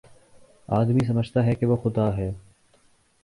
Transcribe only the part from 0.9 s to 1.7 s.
سمجھتا ہے کہ